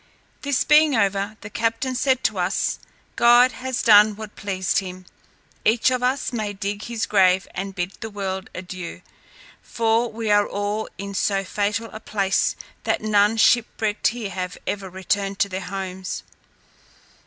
[0.41, 2.79] This being over, the captain said to us,
[3.15, 5.05] "God has done what pleased him.
[5.63, 9.03] Each of us may dig his grave, and bid the world adieu;
[9.61, 15.37] for we are all in so fatal a place, that none shipwrecked here ever returned
[15.37, 16.23] to their homes."